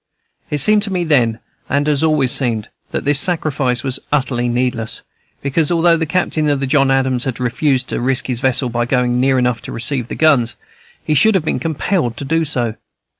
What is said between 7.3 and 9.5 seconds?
refused to risk his vessel by going near